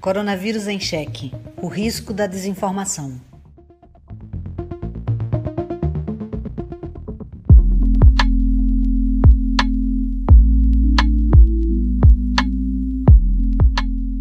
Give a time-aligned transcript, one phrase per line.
[0.00, 1.30] Coronavírus em Cheque
[1.60, 3.20] O risco da desinformação.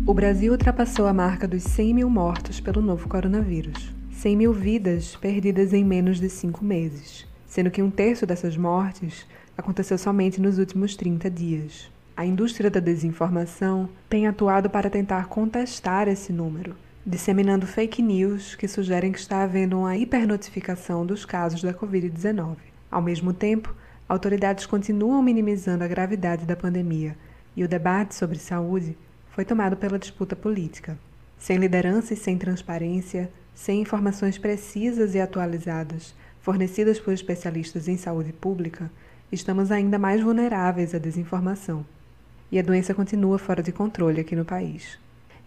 [0.06, 3.94] O Brasil ultrapassou a marca dos 100 mil mortos pelo novo coronavírus.
[4.12, 9.26] 100 mil vidas perdidas em menos de cinco meses, sendo que um terço dessas mortes
[9.58, 11.90] aconteceu somente nos últimos 30 dias.
[12.20, 18.68] A indústria da desinformação tem atuado para tentar contestar esse número, disseminando fake news que
[18.68, 22.58] sugerem que está havendo uma hipernotificação dos casos da Covid-19.
[22.92, 23.74] Ao mesmo tempo,
[24.06, 27.16] autoridades continuam minimizando a gravidade da pandemia
[27.56, 28.98] e o debate sobre saúde
[29.30, 31.00] foi tomado pela disputa política.
[31.38, 38.34] Sem liderança e sem transparência, sem informações precisas e atualizadas, fornecidas por especialistas em saúde
[38.34, 38.92] pública,
[39.32, 41.86] estamos ainda mais vulneráveis à desinformação
[42.52, 44.98] e a doença continua fora de controle aqui no país.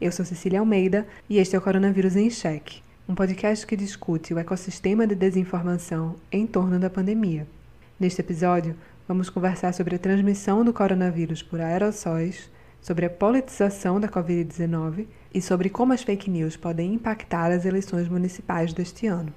[0.00, 4.32] Eu sou Cecília Almeida e este é o Coronavírus em Cheque, um podcast que discute
[4.32, 7.46] o ecossistema de desinformação em torno da pandemia.
[7.98, 14.08] Neste episódio, vamos conversar sobre a transmissão do coronavírus por aerossóis, sobre a politização da
[14.08, 19.32] Covid-19 e sobre como as fake news podem impactar as eleições municipais deste ano.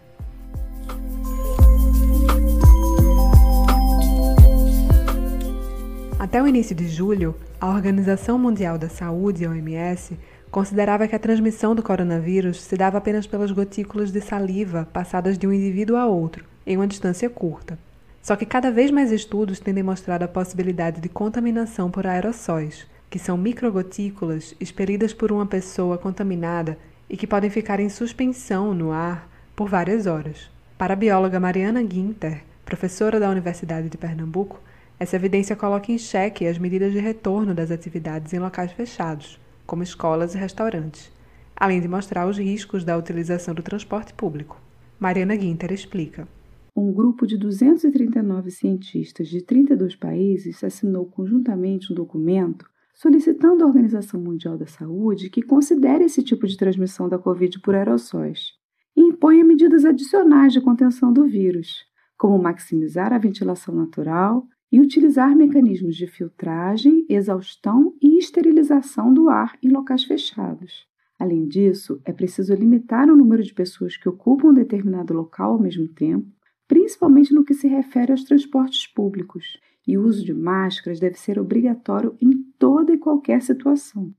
[6.25, 10.17] Até o início de julho, a Organização Mundial da Saúde, OMS,
[10.49, 15.45] considerava que a transmissão do coronavírus se dava apenas pelas gotículas de saliva passadas de
[15.45, 17.77] um indivíduo a outro, em uma distância curta.
[18.23, 23.19] Só que cada vez mais estudos têm demonstrado a possibilidade de contaminação por aerossóis, que
[23.19, 26.75] são microgotículas expelidas por uma pessoa contaminada
[27.07, 30.49] e que podem ficar em suspensão no ar por várias horas.
[30.75, 34.59] Para a bióloga Mariana Guinter, professora da Universidade de Pernambuco,
[34.99, 39.83] essa evidência coloca em xeque as medidas de retorno das atividades em locais fechados, como
[39.83, 41.11] escolas e restaurantes,
[41.55, 44.61] além de mostrar os riscos da utilização do transporte público.
[44.99, 46.27] Mariana Guinter explica.
[46.75, 54.19] Um grupo de 239 cientistas de 32 países assinou conjuntamente um documento solicitando à Organização
[54.19, 58.53] Mundial da Saúde que considere esse tipo de transmissão da Covid por aerossóis
[58.95, 61.85] e imponha medidas adicionais de contenção do vírus,
[62.17, 69.57] como maximizar a ventilação natural, e utilizar mecanismos de filtragem, exaustão e esterilização do ar
[69.63, 70.85] em locais fechados.
[71.17, 75.61] Além disso, é preciso limitar o número de pessoas que ocupam um determinado local ao
[75.61, 76.29] mesmo tempo,
[76.67, 81.39] principalmente no que se refere aos transportes públicos, e o uso de máscaras deve ser
[81.39, 84.13] obrigatório em toda e qualquer situação.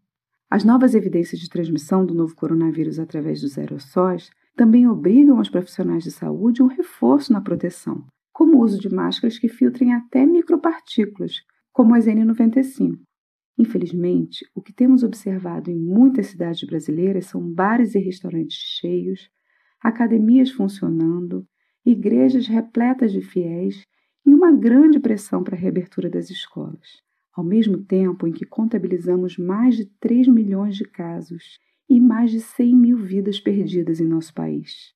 [0.49, 6.03] As novas evidências de transmissão do novo coronavírus através dos aerossóis também obrigam os profissionais
[6.03, 8.07] de saúde a um reforço na proteção,
[8.37, 11.37] como o uso de máscaras que filtrem até micropartículas,
[11.73, 12.99] como as N95.
[13.59, 19.31] Infelizmente, o que temos observado em muitas cidades brasileiras são bares e restaurantes cheios,
[19.83, 21.47] academias funcionando,
[21.83, 23.87] igrejas repletas de fiéis
[24.27, 27.01] e uma grande pressão para a reabertura das escolas.
[27.35, 31.59] Ao mesmo tempo em que contabilizamos mais de 3 milhões de casos
[31.89, 34.95] e mais de 100 mil vidas perdidas em nosso país.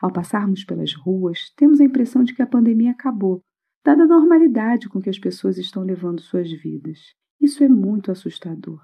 [0.00, 3.42] Ao passarmos pelas ruas, temos a impressão de que a pandemia acabou,
[3.84, 6.98] dada a normalidade com que as pessoas estão levando suas vidas.
[7.40, 8.80] Isso é muito assustador.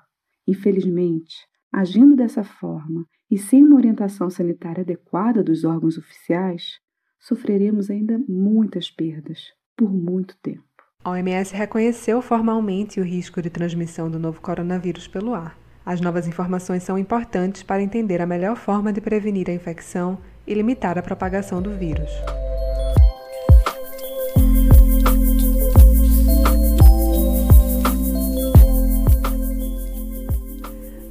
[0.46, 1.36] Infelizmente,
[1.72, 6.78] agindo dessa forma e sem uma orientação sanitária adequada dos órgãos oficiais,
[7.18, 10.64] sofreremos ainda muitas perdas por muito tempo.
[11.02, 15.58] A OMS reconheceu formalmente o risco de transmissão do novo coronavírus pelo ar.
[15.84, 20.54] As novas informações são importantes para entender a melhor forma de prevenir a infecção e
[20.54, 22.10] limitar a propagação do vírus.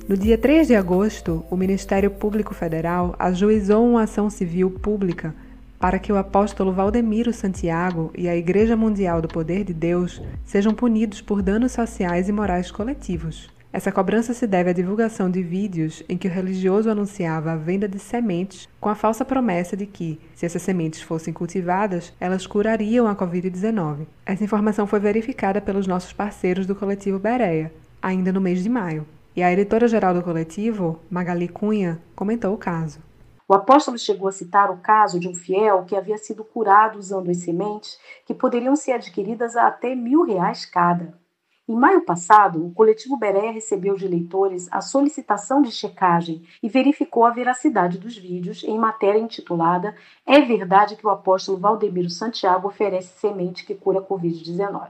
[0.08, 5.34] No dia 3 de agosto, o Ministério Público Federal ajuizou uma ação civil pública
[5.80, 10.74] para que o apóstolo Valdemiro Santiago e a Igreja Mundial do Poder de Deus sejam
[10.74, 13.55] punidos por danos sociais e morais coletivos.
[13.76, 17.90] Essa cobrança se deve à divulgação de vídeos em que o religioso anunciava a venda
[17.90, 23.06] de sementes com a falsa promessa de que, se essas sementes fossem cultivadas, elas curariam
[23.06, 24.08] a Covid-19.
[24.26, 27.70] Essa informação foi verificada pelos nossos parceiros do coletivo Bereia,
[28.02, 29.06] ainda no mês de maio.
[29.36, 33.00] E a editora-geral do coletivo, Magali Cunha, comentou o caso.
[33.46, 37.30] O apóstolo chegou a citar o caso de um fiel que havia sido curado usando
[37.30, 41.25] as sementes que poderiam ser adquiridas a até mil reais cada.
[41.68, 47.26] Em maio passado, o coletivo Berea recebeu de leitores a solicitação de checagem e verificou
[47.26, 49.96] a veracidade dos vídeos em matéria intitulada
[50.28, 54.90] É verdade que o apóstolo Valdemiro Santiago oferece semente que cura a Covid-19.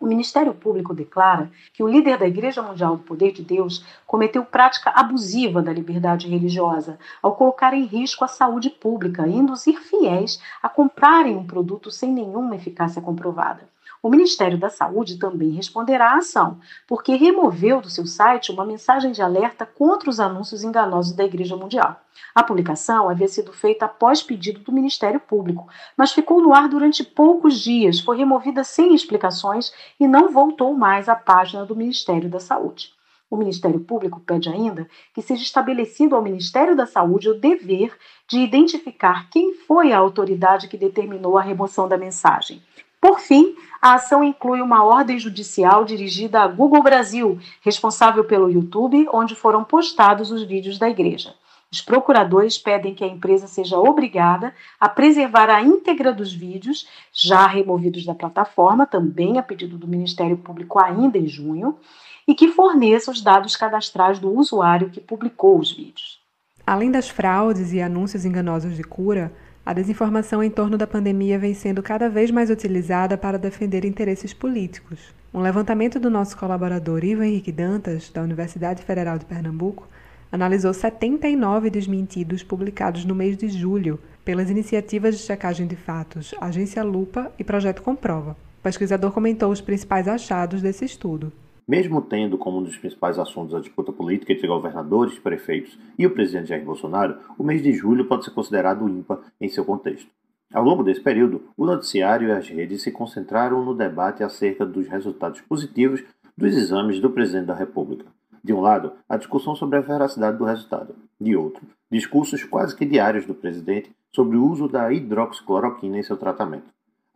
[0.00, 4.44] O Ministério Público declara que o líder da Igreja Mundial do Poder de Deus cometeu
[4.44, 10.42] prática abusiva da liberdade religiosa ao colocar em risco a saúde pública e induzir fiéis
[10.60, 13.68] a comprarem um produto sem nenhuma eficácia comprovada.
[14.02, 16.58] O Ministério da Saúde também responderá à ação,
[16.88, 21.54] porque removeu do seu site uma mensagem de alerta contra os anúncios enganosos da Igreja
[21.54, 22.00] Mundial.
[22.34, 25.68] A publicação havia sido feita após pedido do Ministério Público,
[25.98, 31.06] mas ficou no ar durante poucos dias, foi removida sem explicações e não voltou mais
[31.06, 32.94] à página do Ministério da Saúde.
[33.28, 37.94] O Ministério Público pede ainda que seja estabelecido ao Ministério da Saúde o dever
[38.26, 42.62] de identificar quem foi a autoridade que determinou a remoção da mensagem.
[43.00, 49.08] Por fim, a ação inclui uma ordem judicial dirigida a Google Brasil, responsável pelo YouTube,
[49.12, 51.34] onde foram postados os vídeos da igreja.
[51.72, 57.46] Os procuradores pedem que a empresa seja obrigada a preservar a íntegra dos vídeos, já
[57.46, 61.78] removidos da plataforma, também a pedido do Ministério Público ainda em junho,
[62.26, 66.20] e que forneça os dados cadastrais do usuário que publicou os vídeos.
[66.66, 69.32] Além das fraudes e anúncios enganosos de cura,
[69.70, 74.34] a desinformação em torno da pandemia vem sendo cada vez mais utilizada para defender interesses
[74.34, 75.14] políticos.
[75.32, 79.86] Um levantamento do nosso colaborador Ivo Henrique Dantas, da Universidade Federal de Pernambuco,
[80.32, 86.82] analisou 79 desmentidos publicados no mês de julho pelas iniciativas de checagem de fatos Agência
[86.82, 88.32] Lupa e Projeto Comprova.
[88.32, 91.32] O pesquisador comentou os principais achados desse estudo.
[91.70, 96.10] Mesmo tendo como um dos principais assuntos a disputa política entre governadores, prefeitos e o
[96.10, 100.10] presidente Jair Bolsonaro, o mês de julho pode ser considerado ímpar em seu contexto.
[100.52, 104.88] Ao longo desse período, o noticiário e as redes se concentraram no debate acerca dos
[104.88, 106.02] resultados positivos
[106.36, 108.04] dos exames do presidente da República.
[108.42, 110.96] De um lado, a discussão sobre a veracidade do resultado.
[111.20, 116.16] De outro, discursos quase que diários do presidente sobre o uso da hidroxicloroquina em seu
[116.16, 116.66] tratamento.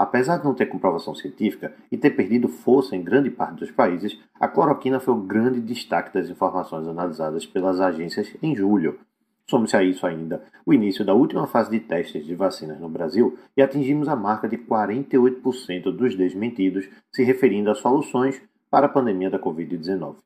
[0.05, 4.21] Apesar de não ter comprovação científica e ter perdido força em grande parte dos países,
[4.39, 8.99] a cloroquina foi o grande destaque das informações analisadas pelas agências em julho.
[9.49, 13.39] Some-se a isso ainda o início da última fase de testes de vacinas no Brasil
[13.56, 19.31] e atingimos a marca de 48% dos desmentidos se referindo a soluções para a pandemia
[19.31, 20.17] da Covid-19.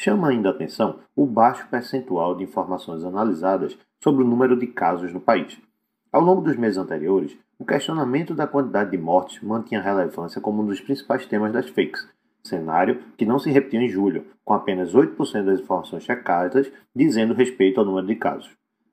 [0.00, 5.12] Chama ainda a atenção o baixo percentual de informações analisadas sobre o número de casos
[5.12, 5.60] no país.
[6.14, 10.66] Ao longo dos meses anteriores, o questionamento da quantidade de mortes mantinha relevância como um
[10.66, 12.08] dos principais temas das fakes,
[12.44, 17.80] cenário que não se repetiu em julho, com apenas 8% das informações checadas dizendo respeito
[17.80, 18.48] ao número de casos.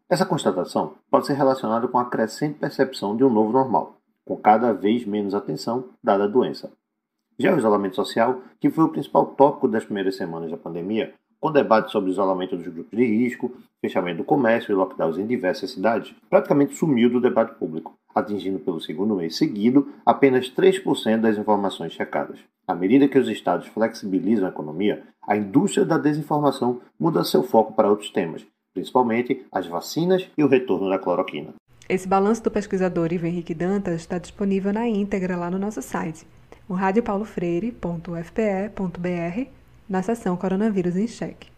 [0.09, 4.73] Essa constatação pode ser relacionada com a crescente percepção de um novo normal, com cada
[4.73, 6.71] vez menos atenção dada a doença.
[7.38, 11.52] Já o isolamento social, que foi o principal tópico das primeiras semanas da pandemia, com
[11.52, 13.52] debate sobre o isolamento dos grupos de risco,
[13.82, 18.80] fechamento do comércio e lockdowns em diversas cidades, praticamente sumiu do debate público, atingindo pelo
[18.80, 22.38] segundo mês seguido apenas 3% das informações checadas.
[22.68, 27.74] À medida que os estados flexibilizam a economia, a indústria da desinformação muda seu foco
[27.74, 31.56] para outros temas, principalmente as vacinas e o retorno da cloroquina.
[31.90, 36.28] Esse balanço do pesquisador Ivo Henrique Dantas está disponível na íntegra lá no nosso site,
[36.70, 39.61] o radiopaulofreire.fpe.br
[39.92, 41.50] na seção Coronavírus em Cheque.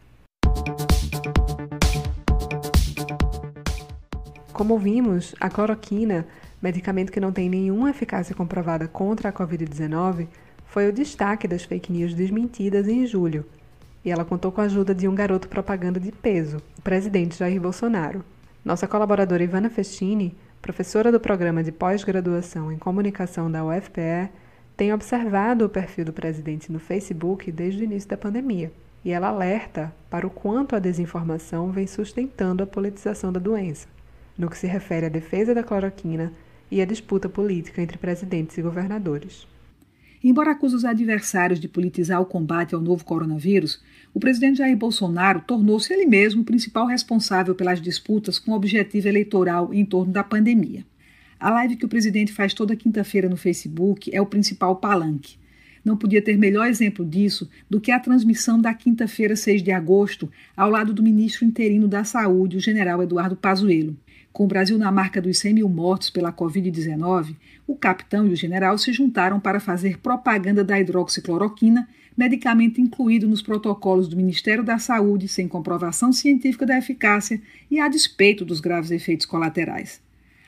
[4.51, 6.25] Como vimos, a cloroquina,
[6.59, 10.27] medicamento que não tem nenhuma eficácia comprovada contra a Covid-19,
[10.65, 13.45] foi o destaque das fake news desmentidas em julho.
[14.03, 17.61] E ela contou com a ajuda de um garoto propaganda de peso, o presidente Jair
[17.61, 18.25] Bolsonaro.
[18.65, 24.31] Nossa colaboradora Ivana Festini, professora do programa de pós-graduação em comunicação da UFPE,
[24.75, 28.71] tem observado o perfil do presidente no Facebook desde o início da pandemia
[29.05, 33.87] e ela alerta para o quanto a desinformação vem sustentando a politização da doença,
[34.37, 36.31] no que se refere à defesa da cloroquina
[36.71, 39.45] e à disputa política entre presidentes e governadores.
[40.23, 45.41] Embora acuse os adversários de politizar o combate ao novo coronavírus, o presidente Jair Bolsonaro
[45.41, 50.85] tornou-se ele mesmo o principal responsável pelas disputas com objetivo eleitoral em torno da pandemia.
[51.43, 55.35] A live que o presidente faz toda quinta-feira no Facebook é o principal palanque.
[55.83, 60.31] Não podia ter melhor exemplo disso do que a transmissão da quinta-feira, 6 de agosto,
[60.55, 63.93] ao lado do ministro interino da Saúde, o general Eduardo Pazuello.
[64.31, 67.35] Com o Brasil na marca dos 100 mil mortos pela Covid-19,
[67.67, 73.41] o capitão e o general se juntaram para fazer propaganda da hidroxicloroquina, medicamento incluído nos
[73.41, 78.91] protocolos do Ministério da Saúde sem comprovação científica da eficácia e a despeito dos graves
[78.91, 80.01] efeitos colaterais.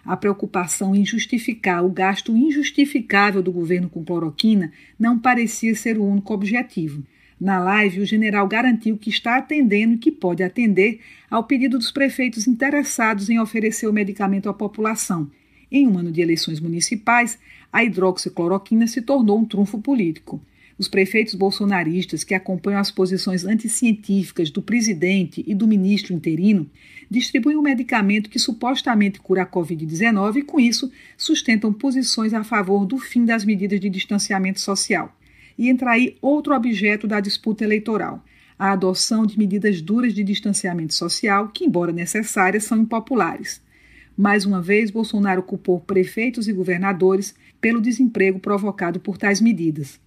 [0.05, 6.05] A preocupação em justificar o gasto injustificável do governo com cloroquina não parecia ser o
[6.05, 7.03] único objetivo.
[7.41, 11.91] Na live, o general garantiu que está atendendo e que pode atender ao pedido dos
[11.91, 15.29] prefeitos interessados em oferecer o medicamento à população.
[15.71, 17.37] Em um ano de eleições municipais,
[17.73, 20.39] a hidroxicloroquina se tornou um trunfo político.
[20.77, 26.69] Os prefeitos bolsonaristas que acompanham as posições anticientíficas do presidente e do ministro interino
[27.09, 32.85] distribuem um medicamento que supostamente cura a Covid-19 e, com isso, sustentam posições a favor
[32.85, 35.17] do fim das medidas de distanciamento social.
[35.57, 38.21] E entra aí outro objeto da disputa eleitoral:
[38.59, 43.61] a adoção de medidas duras de distanciamento social, que, embora necessárias, são impopulares.
[44.17, 50.03] Mais uma vez, Bolsonaro culpou prefeitos e governadores pelo desemprego provocado por tais medidas.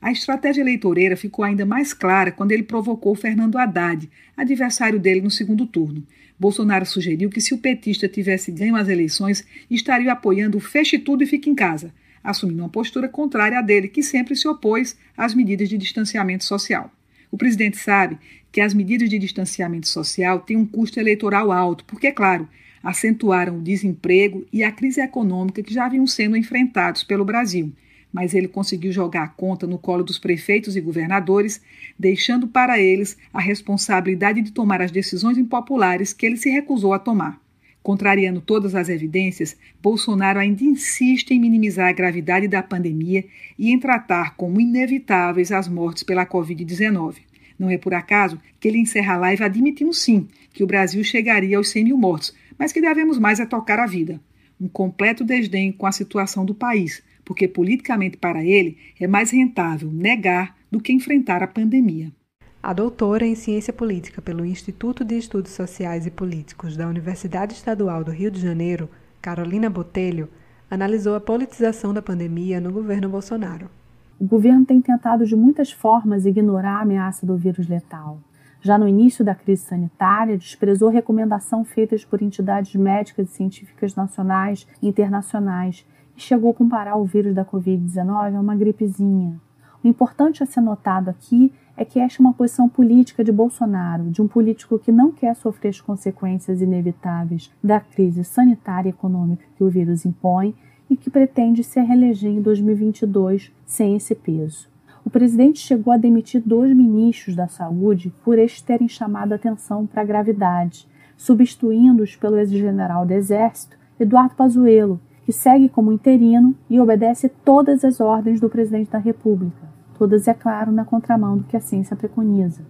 [0.00, 5.30] A estratégia eleitoreira ficou ainda mais clara quando ele provocou Fernando Haddad, adversário dele no
[5.30, 6.06] segundo turno.
[6.38, 11.24] Bolsonaro sugeriu que se o petista tivesse ganho as eleições, estaria apoiando o feche tudo
[11.24, 15.34] e fique em casa, assumindo uma postura contrária à dele, que sempre se opôs às
[15.34, 16.92] medidas de distanciamento social.
[17.28, 18.18] O presidente sabe
[18.52, 22.48] que as medidas de distanciamento social têm um custo eleitoral alto, porque, é claro,
[22.84, 27.72] acentuaram o desemprego e a crise econômica que já vinham sendo enfrentados pelo Brasil
[28.12, 31.60] mas ele conseguiu jogar a conta no colo dos prefeitos e governadores,
[31.98, 36.98] deixando para eles a responsabilidade de tomar as decisões impopulares que ele se recusou a
[36.98, 37.40] tomar.
[37.82, 43.24] Contrariando todas as evidências, Bolsonaro ainda insiste em minimizar a gravidade da pandemia
[43.58, 47.16] e em tratar como inevitáveis as mortes pela Covid-19.
[47.58, 51.56] Não é por acaso que ele encerra a live admitindo sim que o Brasil chegaria
[51.56, 54.20] aos 100 mil mortos, mas que devemos mais é tocar a vida.
[54.60, 59.90] Um completo desdém com a situação do país, porque politicamente para ele é mais rentável
[59.92, 62.12] negar do que enfrentar a pandemia.
[62.60, 68.02] A doutora em Ciência Política pelo Instituto de Estudos Sociais e Políticos da Universidade Estadual
[68.02, 68.88] do Rio de Janeiro,
[69.22, 70.28] Carolina Botelho,
[70.70, 73.70] analisou a politização da pandemia no governo Bolsonaro.
[74.18, 78.20] O governo tem tentado de muitas formas ignorar a ameaça do vírus letal.
[78.60, 84.66] Já no início da crise sanitária, desprezou recomendação feitas por entidades médicas e científicas nacionais
[84.82, 85.86] e internacionais
[86.18, 89.40] chegou a comparar o vírus da Covid-19 a uma gripezinha.
[89.82, 94.10] O importante a ser notado aqui é que esta é uma posição política de Bolsonaro,
[94.10, 99.44] de um político que não quer sofrer as consequências inevitáveis da crise sanitária e econômica
[99.56, 100.54] que o vírus impõe
[100.90, 104.68] e que pretende se reeleger em 2022 sem esse peso.
[105.08, 110.02] O presidente chegou a demitir dois ministros da saúde por estes terem chamado atenção para
[110.02, 110.86] a gravidade,
[111.16, 118.02] substituindo-os pelo ex-general do Exército Eduardo Pazuello, que segue como interino e obedece todas as
[118.02, 119.66] ordens do presidente da República,
[119.98, 122.60] todas, é claro, na contramão do que a ciência preconiza.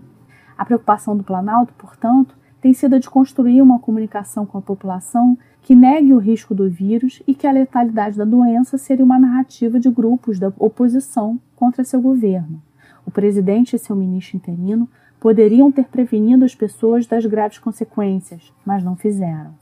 [0.56, 5.36] A preocupação do Planalto, portanto, tem sido a de construir uma comunicação com a população
[5.68, 9.78] que negue o risco do vírus e que a letalidade da doença seria uma narrativa
[9.78, 12.62] de grupos da oposição contra seu governo.
[13.04, 14.88] O presidente e seu ministro interino
[15.20, 19.52] poderiam ter prevenido as pessoas das graves consequências, mas não fizeram.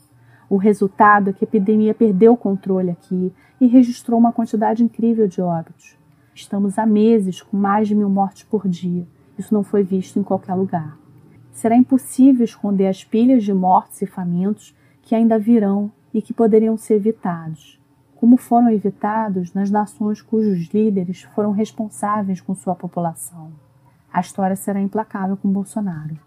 [0.49, 5.27] O resultado é que a epidemia perdeu o controle aqui e registrou uma quantidade incrível
[5.27, 5.99] de óbitos.
[6.33, 9.09] Estamos há meses com mais de mil mortes por dia.
[9.37, 10.97] Isso não foi visto em qualquer lugar.
[11.51, 14.73] Será impossível esconder as pilhas de mortes e famintos
[15.03, 17.78] que ainda virão e que poderiam ser evitados,
[18.14, 23.52] como foram evitados nas nações cujos líderes foram responsáveis com sua população.
[24.11, 26.18] A história será implacável com Bolsonaro.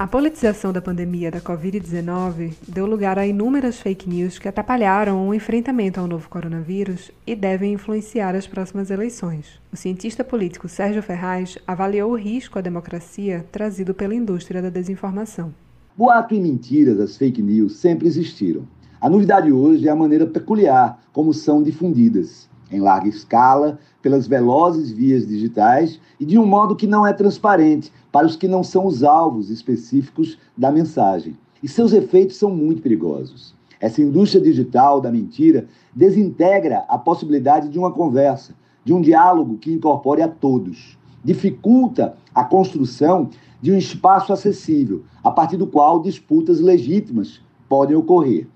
[0.00, 5.34] A politização da pandemia da Covid-19 deu lugar a inúmeras fake news que atrapalharam o
[5.34, 9.60] enfrentamento ao novo coronavírus e devem influenciar as próximas eleições.
[9.70, 15.52] O cientista político Sérgio Ferraz avaliou o risco à democracia trazido pela indústria da desinformação.
[15.94, 18.66] Boato e mentiras, as fake news, sempre existiram.
[19.02, 24.90] A novidade hoje é a maneira peculiar como são difundidas em larga escala, pelas velozes
[24.90, 28.86] vias digitais e de um modo que não é transparente para os que não são
[28.86, 31.36] os alvos específicos da mensagem.
[31.62, 33.54] E seus efeitos são muito perigosos.
[33.80, 39.72] Essa indústria digital da mentira desintegra a possibilidade de uma conversa, de um diálogo que
[39.72, 40.98] incorpore a todos.
[41.24, 43.28] Dificulta a construção
[43.60, 48.46] de um espaço acessível, a partir do qual disputas legítimas podem ocorrer.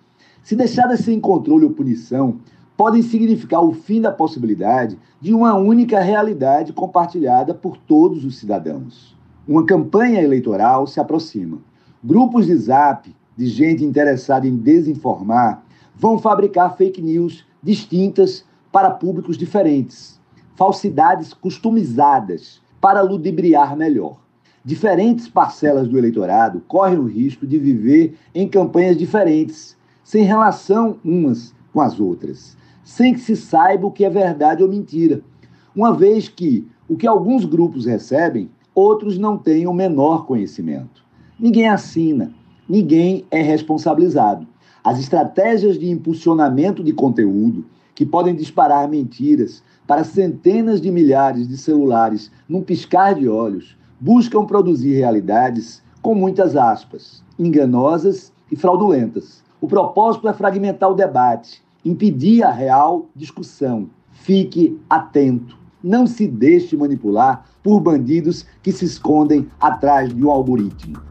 [0.43, 2.37] Se deixadas sem controle ou punição,
[2.77, 9.17] podem significar o fim da possibilidade de uma única realidade compartilhada por todos os cidadãos.
[9.47, 11.59] Uma campanha eleitoral se aproxima.
[12.03, 15.63] Grupos de zap de gente interessada em desinformar
[15.95, 20.21] vão fabricar fake news distintas para públicos diferentes,
[20.57, 24.19] falsidades customizadas para ludibriar melhor.
[24.65, 31.55] Diferentes parcelas do eleitorado correm o risco de viver em campanhas diferentes, sem relação umas
[31.73, 35.23] com as outras sem que se saiba o que é verdade ou mentira,
[35.75, 41.03] uma vez que o que alguns grupos recebem, outros não têm o menor conhecimento.
[41.41, 42.33] Ninguém assina,
[42.69, 44.47] ninguém é responsabilizado.
[44.85, 47.65] As estratégias de impulsionamento de conteúdo,
[47.95, 54.45] que podem disparar mentiras para centenas de milhares de celulares num piscar de olhos, buscam
[54.45, 59.43] produzir realidades com muitas aspas, enganosas e fraudulentas.
[59.59, 63.91] O propósito é fragmentar o debate, impedir a real discussão.
[64.11, 65.59] Fique atento.
[65.83, 71.03] Não se deixe manipular por bandidos que se escondem atrás de um algoritmo.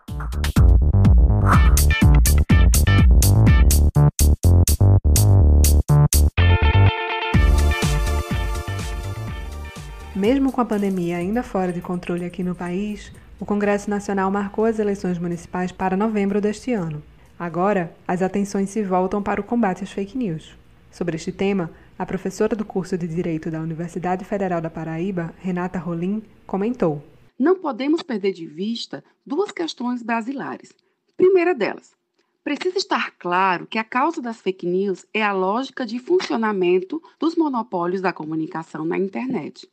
[10.15, 14.63] Mesmo com a pandemia ainda fora de controle aqui no país, o Congresso Nacional marcou
[14.63, 17.03] as eleições municipais para novembro deste ano.
[17.38, 20.62] Agora, as atenções se voltam para o combate às fake news.
[20.93, 25.79] Sobre este tema, a professora do curso de Direito da Universidade Federal da Paraíba, Renata
[25.79, 27.03] Rolim, comentou:
[27.38, 30.71] Não podemos perder de vista duas questões basilares.
[31.17, 31.95] Primeira delas,
[32.43, 37.35] precisa estar claro que a causa das fake news é a lógica de funcionamento dos
[37.35, 39.67] monopólios da comunicação na internet.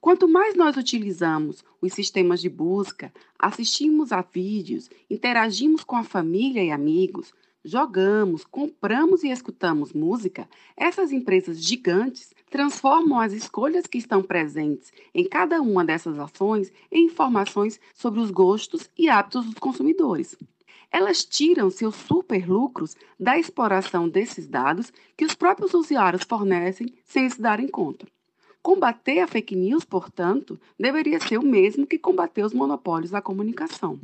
[0.00, 6.64] Quanto mais nós utilizamos os sistemas de busca, assistimos a vídeos, interagimos com a família
[6.64, 7.30] e amigos,
[7.64, 15.28] jogamos, compramos e escutamos música, essas empresas gigantes transformam as escolhas que estão presentes em
[15.28, 20.36] cada uma dessas ações em informações sobre os gostos e hábitos dos consumidores.
[20.90, 27.40] Elas tiram seus superlucros da exploração desses dados que os próprios usuários fornecem sem se
[27.40, 28.06] darem conta.
[28.62, 33.98] Combater a fake news, portanto, deveria ser o mesmo que combater os monopólios da comunicação.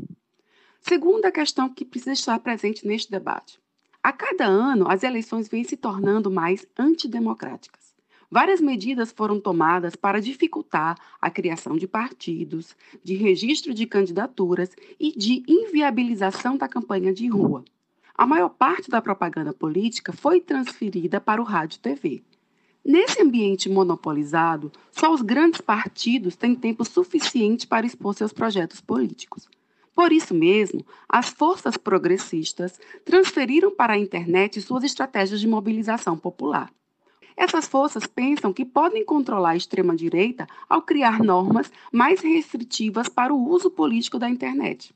[0.80, 3.61] Segunda questão que precisa estar presente neste debate.
[4.02, 7.94] A cada ano, as eleições vêm se tornando mais antidemocráticas.
[8.30, 14.70] Várias medidas foram tomadas para dificultar a criação de partidos, de registro de candidaturas
[15.00, 17.64] e de inviabilização da campanha de rua.
[18.14, 22.23] A maior parte da propaganda política foi transferida para o rádio e TV.
[22.84, 29.49] Nesse ambiente monopolizado, só os grandes partidos têm tempo suficiente para expor seus projetos políticos.
[29.99, 36.73] Por isso mesmo, as forças progressistas transferiram para a internet suas estratégias de mobilização popular.
[37.37, 43.49] Essas forças pensam que podem controlar a extrema-direita ao criar normas mais restritivas para o
[43.49, 44.95] uso político da internet.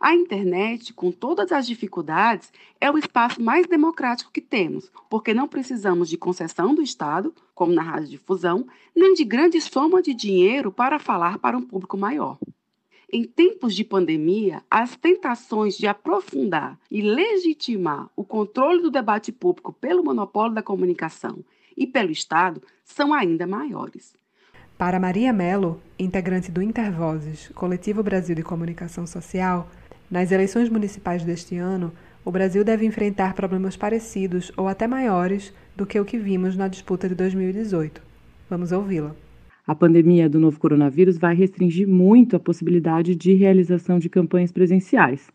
[0.00, 5.46] A internet, com todas as dificuldades, é o espaço mais democrático que temos, porque não
[5.46, 8.66] precisamos de concessão do Estado, como na radiodifusão,
[8.96, 12.36] nem de grande soma de dinheiro para falar para um público maior.
[13.16, 19.72] Em tempos de pandemia, as tentações de aprofundar e legitimar o controle do debate público
[19.72, 21.38] pelo monopólio da comunicação
[21.76, 24.16] e pelo Estado são ainda maiores.
[24.76, 29.70] Para Maria Mello, integrante do Intervozes, Coletivo Brasil de Comunicação Social,
[30.10, 31.92] nas eleições municipais deste ano,
[32.24, 36.66] o Brasil deve enfrentar problemas parecidos ou até maiores do que o que vimos na
[36.66, 38.02] disputa de 2018.
[38.50, 39.14] Vamos ouvi-la.
[39.66, 45.30] A pandemia do novo coronavírus vai restringir muito a possibilidade de realização de campanhas presenciais,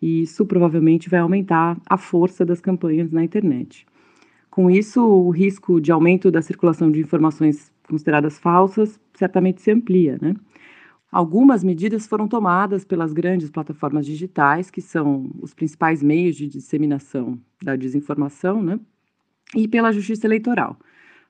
[0.00, 3.86] e isso provavelmente vai aumentar a força das campanhas na internet.
[4.50, 10.18] Com isso, o risco de aumento da circulação de informações consideradas falsas certamente se amplia,
[10.20, 10.34] né?
[11.12, 17.38] Algumas medidas foram tomadas pelas grandes plataformas digitais, que são os principais meios de disseminação
[17.62, 18.80] da desinformação, né?
[19.54, 20.76] e pela Justiça Eleitoral.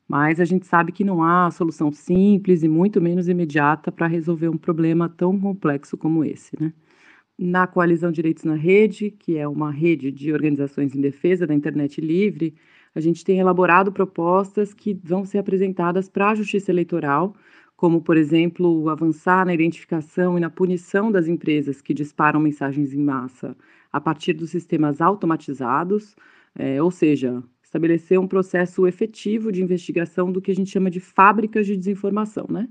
[0.08, 4.48] Mas a gente sabe que não há solução simples e muito menos imediata para resolver
[4.48, 6.50] um problema tão complexo como esse.
[6.60, 6.72] Né?
[7.38, 12.00] Na Coalizão Direitos na Rede, que é uma rede de organizações em defesa da internet
[12.00, 12.54] livre,
[12.94, 17.34] a gente tem elaborado propostas que vão ser apresentadas para a Justiça Eleitoral
[17.76, 23.02] como, por exemplo, avançar na identificação e na punição das empresas que disparam mensagens em
[23.02, 23.56] massa
[23.92, 26.16] a partir dos sistemas automatizados,
[26.54, 27.42] é, ou seja,
[27.74, 32.46] estabelecer um processo efetivo de investigação do que a gente chama de fábricas de desinformação,
[32.48, 32.68] né?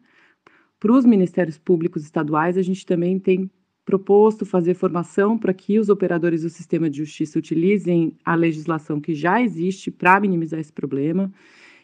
[0.79, 3.49] Para os ministérios públicos estaduais, a gente também tem
[3.85, 9.13] proposto fazer formação para que os operadores do sistema de justiça utilizem a legislação que
[9.13, 11.31] já existe para minimizar esse problema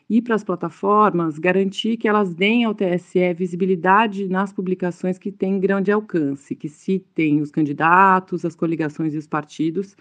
[0.09, 5.59] e para as plataformas garantir que elas deem ao TSE visibilidade nas publicações que têm
[5.59, 9.95] grande alcance, que citem os candidatos, as coligações e os partidos,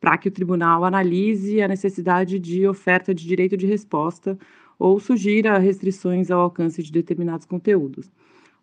[0.00, 4.38] para que o tribunal analise a necessidade de oferta de direito de resposta
[4.78, 8.10] ou sugira restrições ao alcance de determinados conteúdos.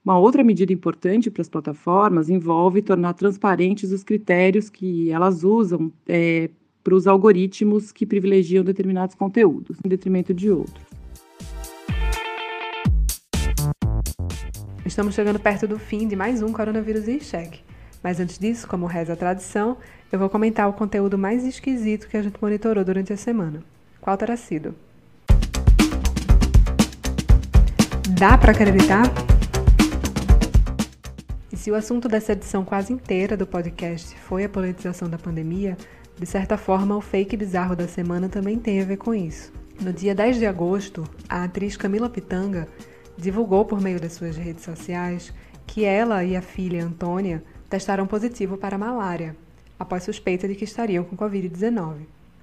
[0.04, 5.92] Uma outra medida importante para as plataformas envolve tornar transparentes os critérios que elas usam
[6.08, 6.50] é,
[6.84, 10.88] para os algoritmos que privilegiam determinados conteúdos, em detrimento de outros.
[14.86, 17.67] Estamos chegando perto do fim de mais um Coronavírus em Cheque.
[18.04, 19.78] Mas antes disso, como reza a tradição,
[20.12, 23.64] eu vou comentar o conteúdo mais esquisito que a gente monitorou durante a semana.
[24.00, 24.76] Qual terá sido?
[28.18, 29.04] Dá para acreditar?
[31.52, 35.78] E se o assunto dessa edição quase inteira do podcast foi a politização da pandemia,
[36.18, 39.52] de certa forma o fake bizarro da semana também tem a ver com isso.
[39.80, 42.68] No dia 10 de agosto, a atriz Camila Pitanga
[43.18, 45.34] divulgou por meio das suas redes sociais
[45.68, 49.36] que ela e a filha Antônia testaram positivo para malária,
[49.80, 51.96] após suspeita de que estariam com Covid-19.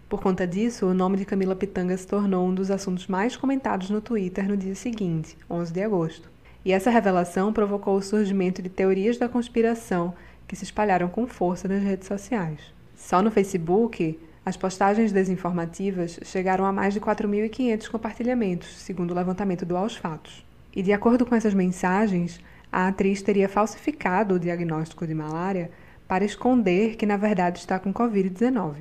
[0.09, 3.91] Por conta disso, o nome de Camila Pitanga se tornou um dos assuntos mais comentados
[3.91, 6.31] no Twitter no dia seguinte, 11 de agosto.
[6.65, 10.15] E essa revelação provocou o surgimento de teorias da conspiração
[10.47, 12.61] que se espalharam com força nas redes sociais.
[12.97, 19.65] Só no Facebook, as postagens desinformativas chegaram a mais de 4.500 compartilhamentos, segundo o levantamento
[19.65, 20.45] do Aos Fatos.
[20.75, 22.41] E de acordo com essas mensagens,
[22.75, 25.71] a atriz teria falsificado o diagnóstico de malária
[26.09, 28.79] para esconder que na verdade está com Covid-19.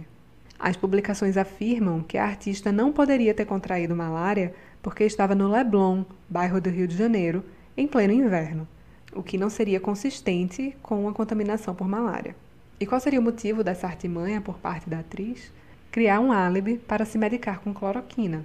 [0.58, 4.52] As publicações afirmam que a artista não poderia ter contraído malária
[4.82, 7.44] porque estava no Leblon, bairro do Rio de Janeiro,
[7.78, 8.68] em pleno inverno,
[9.14, 12.36] o que não seria consistente com a contaminação por malária.
[12.80, 15.54] E qual seria o motivo dessa artimanha por parte da atriz?
[15.92, 18.44] Criar um álibi para se medicar com cloroquina,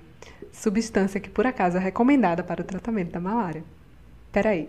[0.53, 3.65] substância que por acaso é recomendada para o tratamento da malária.
[4.31, 4.69] Peraí,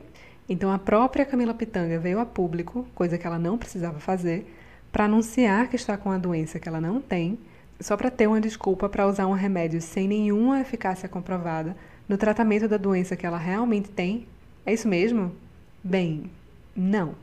[0.49, 4.51] então a própria Camila Pitanga veio a público, coisa que ela não precisava fazer,
[4.91, 7.37] para anunciar que está com a doença que ela não tem,
[7.79, 12.67] só para ter uma desculpa para usar um remédio sem nenhuma eficácia comprovada no tratamento
[12.67, 14.27] da doença que ela realmente tem?
[14.65, 15.31] É isso mesmo?
[15.83, 16.31] Bem,
[16.75, 17.13] não.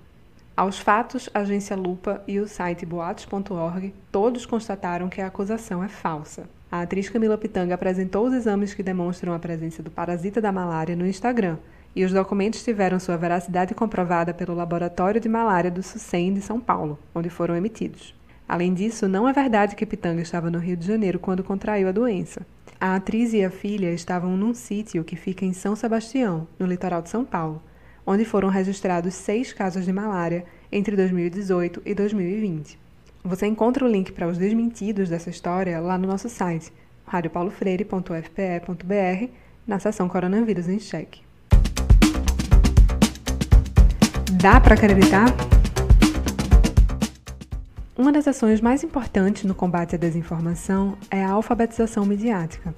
[0.56, 5.88] Aos fatos, a agência Lupa e o site boatos.org todos constataram que a acusação é
[5.88, 6.48] falsa.
[6.70, 10.96] A atriz Camila Pitanga apresentou os exames que demonstram a presença do parasita da malária
[10.96, 11.58] no Instagram
[11.96, 16.60] e os documentos tiveram sua veracidade comprovada pelo Laboratório de Malária do SUSEM de São
[16.60, 18.14] Paulo, onde foram emitidos.
[18.46, 21.92] Além disso, não é verdade que Pitanga estava no Rio de Janeiro quando contraiu a
[21.92, 22.46] doença.
[22.78, 27.00] A atriz e a filha estavam num sítio que fica em São Sebastião, no litoral
[27.00, 27.62] de São Paulo,
[28.06, 32.78] onde foram registrados seis casos de malária entre 2018 e 2020.
[33.24, 36.70] Você encontra o link para os desmentidos dessa história lá no nosso site,
[37.06, 39.30] radiopaulofreire.fpe.br,
[39.66, 41.25] na seção Coronavírus em Cheque.
[44.32, 45.26] Dá para acreditar?
[47.96, 52.74] Uma das ações mais importantes no combate à desinformação é a alfabetização midiática.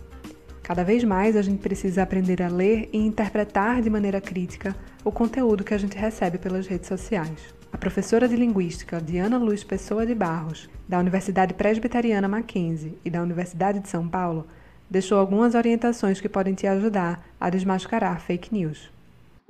[0.63, 5.11] Cada vez mais a gente precisa aprender a ler e interpretar de maneira crítica o
[5.11, 7.55] conteúdo que a gente recebe pelas redes sociais.
[7.73, 13.23] A professora de linguística Diana Luz Pessoa de Barros, da Universidade Presbiteriana Mackenzie e da
[13.23, 14.47] Universidade de São Paulo,
[14.91, 18.98] deixou algumas orientações que podem te ajudar a desmascarar fake news.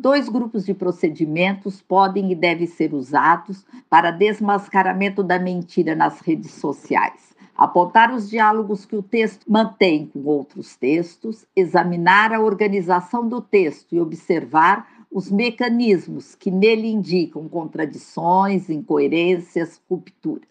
[0.01, 6.53] Dois grupos de procedimentos podem e devem ser usados para desmascaramento da mentira nas redes
[6.53, 7.35] sociais.
[7.57, 13.93] Apontar os diálogos que o texto mantém com outros textos, examinar a organização do texto
[13.93, 20.47] e observar os mecanismos que nele indicam contradições, incoerências, rupturas.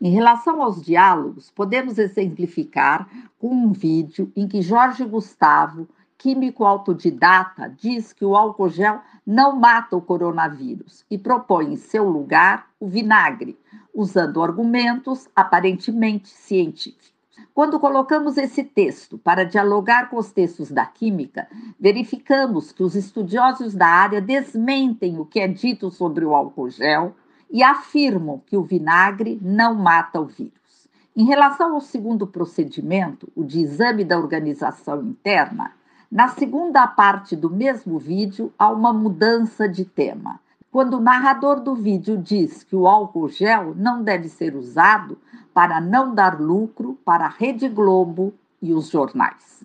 [0.00, 3.06] Em relação aos diálogos, podemos exemplificar
[3.38, 5.86] com um vídeo em que Jorge Gustavo
[6.18, 12.08] químico autodidata diz que o álcool gel não mata o coronavírus e propõe em seu
[12.08, 13.56] lugar o vinagre,
[13.94, 17.16] usando argumentos aparentemente científicos.
[17.54, 23.74] Quando colocamos esse texto para dialogar com os textos da química, verificamos que os estudiosos
[23.74, 27.14] da área desmentem o que é dito sobre o álcool gel
[27.50, 30.52] e afirmam que o vinagre não mata o vírus.
[31.16, 35.72] Em relação ao segundo procedimento, o de exame da organização interna,
[36.10, 40.40] na segunda parte do mesmo vídeo, há uma mudança de tema.
[40.72, 45.18] Quando o narrador do vídeo diz que o álcool gel não deve ser usado
[45.52, 49.62] para não dar lucro para a Rede Globo e os jornais.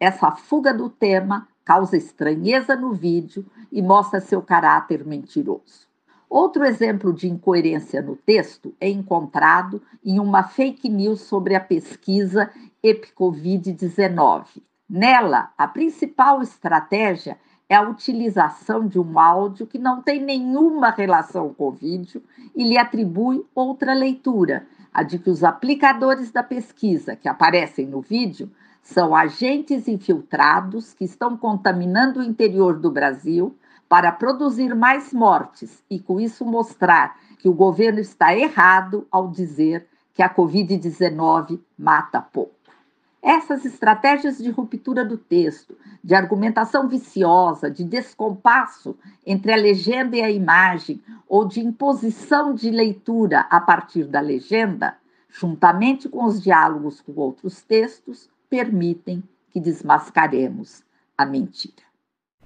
[0.00, 5.86] Essa fuga do tema causa estranheza no vídeo e mostra seu caráter mentiroso.
[6.28, 12.50] Outro exemplo de incoerência no texto é encontrado em uma fake news sobre a pesquisa
[12.82, 14.60] EpiCovid-19
[14.96, 17.36] Nela, a principal estratégia
[17.68, 22.22] é a utilização de um áudio que não tem nenhuma relação com o vídeo
[22.54, 28.00] e lhe atribui outra leitura, a de que os aplicadores da pesquisa que aparecem no
[28.00, 28.48] vídeo
[28.84, 33.52] são agentes infiltrados que estão contaminando o interior do Brasil
[33.88, 39.88] para produzir mais mortes e, com isso, mostrar que o governo está errado ao dizer
[40.14, 42.53] que a Covid-19 mata pouco.
[43.24, 50.22] Essas estratégias de ruptura do texto, de argumentação viciosa, de descompasso entre a legenda e
[50.22, 54.98] a imagem, ou de imposição de leitura a partir da legenda,
[55.30, 60.82] juntamente com os diálogos com outros textos, permitem que desmascaremos
[61.16, 61.82] a mentira.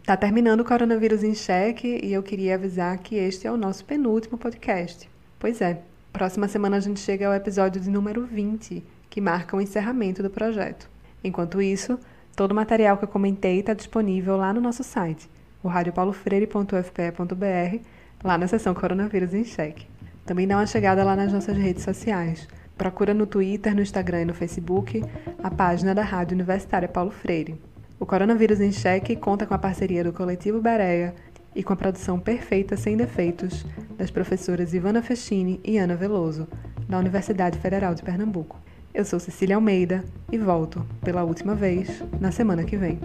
[0.04, 3.84] Tá terminando o Coronavírus em Cheque e eu queria avisar que este é o nosso
[3.84, 5.10] penúltimo podcast.
[5.40, 8.84] Pois é, próxima semana a gente chega ao episódio de número 20,
[9.18, 10.88] que marca o encerramento do projeto.
[11.24, 11.98] Enquanto isso,
[12.36, 15.28] todo o material que eu comentei está disponível lá no nosso site,
[15.60, 17.80] o radiopaulofreire.fpe.br,
[18.22, 19.88] lá na seção Coronavírus em Cheque.
[20.24, 22.46] Também dá uma chegada lá nas nossas redes sociais.
[22.76, 25.02] Procura no Twitter, no Instagram e no Facebook
[25.42, 27.60] a página da Rádio Universitária Paulo Freire.
[27.98, 31.12] O Coronavírus em Cheque conta com a parceria do Coletivo Bereia
[31.56, 36.46] e com a produção perfeita sem defeitos das professoras Ivana Festini e Ana Veloso,
[36.88, 38.67] da Universidade Federal de Pernambuco.
[38.98, 42.98] Eu sou Cecília Almeida e volto, pela última vez, na semana que vem.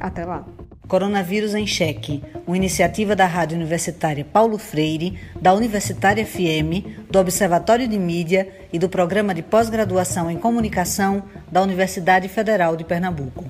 [0.00, 0.42] Até lá!
[0.88, 7.86] Coronavírus em Cheque, uma iniciativa da Rádio Universitária Paulo Freire, da Universitária FM, do Observatório
[7.86, 13.44] de Mídia e do Programa de Pós-Graduação em Comunicação da Universidade Federal de Pernambuco.